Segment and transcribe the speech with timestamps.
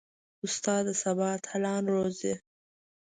[0.45, 2.33] استاد د سبا اتلان روزي.